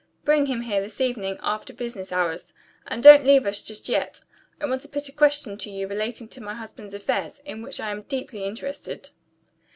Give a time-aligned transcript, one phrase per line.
[0.25, 2.53] Bring him here this evening, after business hours.
[2.87, 4.21] And don't leave us just yet;
[4.59, 7.79] I want to put a question to you relating to my husband's affairs, in which
[7.79, 9.11] I am deeply interested."